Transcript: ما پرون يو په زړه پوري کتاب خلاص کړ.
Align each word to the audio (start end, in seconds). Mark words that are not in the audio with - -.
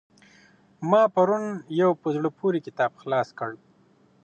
ما 0.89 1.01
پرون 1.15 1.43
يو 1.81 1.89
په 2.01 2.07
زړه 2.15 2.29
پوري 2.37 2.59
کتاب 2.67 2.91
خلاص 3.01 3.27
کړ. 3.39 3.51